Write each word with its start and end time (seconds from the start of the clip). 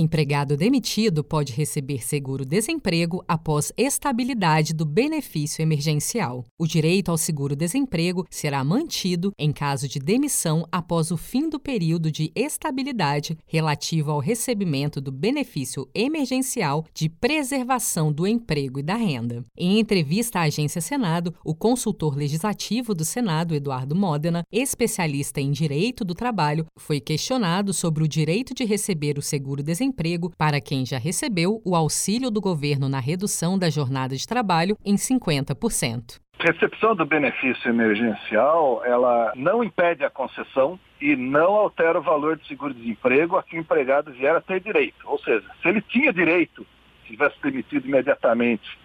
Empregado 0.00 0.56
demitido 0.56 1.22
pode 1.22 1.52
receber 1.52 2.02
seguro-desemprego 2.02 3.22
após 3.28 3.70
estabilidade 3.76 4.72
do 4.72 4.86
benefício 4.86 5.60
emergencial. 5.60 6.46
O 6.58 6.66
direito 6.66 7.10
ao 7.10 7.18
seguro-desemprego 7.18 8.26
será 8.30 8.64
mantido 8.64 9.30
em 9.38 9.52
caso 9.52 9.86
de 9.86 9.98
demissão 9.98 10.66
após 10.72 11.10
o 11.10 11.18
fim 11.18 11.50
do 11.50 11.60
período 11.60 12.10
de 12.10 12.32
estabilidade 12.34 13.36
relativo 13.46 14.10
ao 14.10 14.20
recebimento 14.20 15.02
do 15.02 15.12
benefício 15.12 15.86
emergencial 15.94 16.86
de 16.94 17.10
preservação 17.10 18.10
do 18.10 18.26
emprego 18.26 18.80
e 18.80 18.82
da 18.82 18.94
renda. 18.94 19.44
Em 19.54 19.78
entrevista 19.78 20.38
à 20.38 20.44
Agência 20.44 20.80
Senado, 20.80 21.34
o 21.44 21.54
consultor 21.54 22.16
legislativo 22.16 22.94
do 22.94 23.04
Senado, 23.04 23.54
Eduardo 23.54 23.94
Modena, 23.94 24.44
especialista 24.50 25.42
em 25.42 25.50
direito 25.50 26.06
do 26.06 26.14
trabalho, 26.14 26.64
foi 26.78 27.00
questionado 27.00 27.74
sobre 27.74 28.02
o 28.02 28.08
direito 28.08 28.54
de 28.54 28.64
receber 28.64 29.18
o 29.18 29.22
seguro-desemprego 29.22 29.89
desemprego 29.90 30.30
para 30.36 30.60
quem 30.60 30.86
já 30.86 30.98
recebeu 30.98 31.60
o 31.64 31.74
auxílio 31.74 32.30
do 32.30 32.40
governo 32.40 32.88
na 32.88 33.00
redução 33.00 33.58
da 33.58 33.68
jornada 33.68 34.14
de 34.14 34.26
trabalho 34.26 34.76
em 34.84 34.94
50%. 34.94 36.20
Recepção 36.38 36.96
do 36.96 37.04
benefício 37.04 37.68
emergencial, 37.68 38.82
ela 38.84 39.32
não 39.36 39.62
impede 39.62 40.04
a 40.04 40.10
concessão 40.10 40.78
e 41.00 41.14
não 41.14 41.54
altera 41.54 41.98
o 41.98 42.02
valor 42.02 42.36
do 42.36 42.46
seguro-desemprego 42.46 43.36
a 43.36 43.42
que 43.42 43.56
o 43.56 43.60
empregado 43.60 44.12
vier 44.12 44.34
a 44.34 44.40
ter 44.40 44.60
direito. 44.60 44.96
Ou 45.04 45.18
seja, 45.18 45.44
se 45.60 45.68
ele 45.68 45.82
tinha 45.82 46.12
direito, 46.12 46.66
se 47.02 47.10
tivesse 47.10 47.36
demitido 47.42 47.86
imediatamente, 47.86 48.78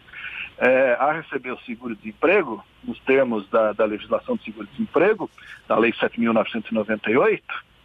é, 0.58 0.98
a 0.99 1.13
receber 1.13 1.52
o 1.52 1.60
seguro-desemprego, 1.60 2.63
nos 2.84 2.99
termos 3.02 3.49
da, 3.49 3.72
da 3.74 3.85
legislação 3.85 4.35
do 4.35 4.44
seguro-desemprego, 4.44 5.30
da 5.68 5.77
Lei 5.77 5.91
7.998, 5.94 7.41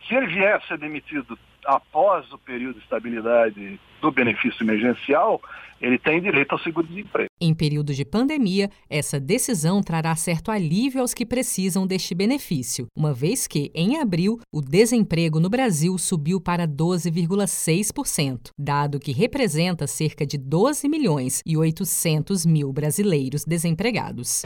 se 0.06 0.14
ele 0.14 0.26
vier 0.26 0.56
a 0.56 0.60
ser 0.62 0.78
demitido 0.78 1.38
após 1.70 2.30
o 2.32 2.38
período 2.38 2.74
de 2.74 2.82
estabilidade 2.82 3.80
do 4.00 4.10
benefício 4.10 4.64
emergencial, 4.64 5.40
ele 5.80 5.98
tem 5.98 6.20
direito 6.20 6.52
ao 6.52 6.58
seguro-desemprego. 6.58 7.28
Em 7.40 7.54
período 7.54 7.94
de 7.94 8.04
pandemia, 8.04 8.68
essa 8.88 9.20
decisão 9.20 9.80
trará 9.80 10.14
certo 10.16 10.50
alívio 10.50 11.00
aos 11.00 11.14
que 11.14 11.24
precisam 11.24 11.86
deste 11.86 12.14
benefício, 12.14 12.86
uma 12.94 13.14
vez 13.14 13.46
que, 13.46 13.70
em 13.74 13.98
abril, 13.98 14.40
o 14.52 14.60
desemprego 14.60 15.38
no 15.38 15.48
Brasil 15.48 15.96
subiu 15.96 16.40
para 16.40 16.66
12,6%, 16.66 18.50
dado 18.58 18.98
que 18.98 19.12
representa 19.12 19.86
cerca 19.86 20.26
de 20.26 20.36
12 20.36 20.88
milhões 20.88 21.40
e 21.46 21.56
800 21.56 22.44
mil 22.44 22.72
brasileiros 22.72 23.44
desempregados. 23.44 24.42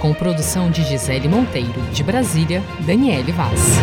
Com 0.00 0.14
produção 0.14 0.70
de 0.70 0.84
Gisele 0.84 1.28
Monteiro, 1.28 1.82
de 1.92 2.04
Brasília, 2.04 2.62
Daniele 2.86 3.32
Vaz. 3.32 3.78